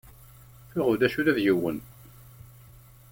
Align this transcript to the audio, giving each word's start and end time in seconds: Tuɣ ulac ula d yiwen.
Tuɣ 0.71 0.87
ulac 0.93 1.15
ula 1.19 1.37
d 1.37 1.39
yiwen. 1.45 1.77